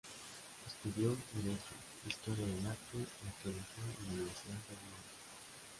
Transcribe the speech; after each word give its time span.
Estudió 0.65 1.09
derecho, 1.09 1.75
historia 2.07 2.43
del 2.47 2.65
arte 2.65 2.97
y 2.97 3.27
arqueología 3.27 3.83
en 3.83 4.07
la 4.07 4.13
Universidad 4.15 4.55
de 4.67 4.73
Viena. 4.73 5.03